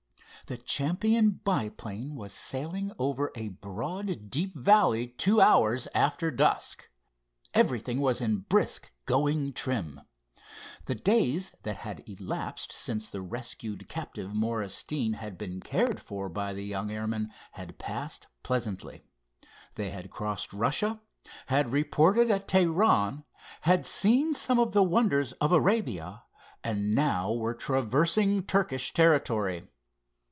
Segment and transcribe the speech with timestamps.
[0.47, 6.89] The champion biplane was sailing over a broad, deep valley two hours after dusk.
[7.53, 10.01] Everything was in brisk going trim.
[10.87, 16.27] The days that had elapsed since the rescued captive, Morris Deane, had been cared for
[16.27, 19.05] by the young airmen had passed pleasantly.
[19.75, 20.99] They had crossed Russia,
[21.45, 23.23] had reported at Teheran,
[23.61, 26.23] had seen some of the wonders of Arabia,
[26.61, 29.69] and now were traversing Turkish territory.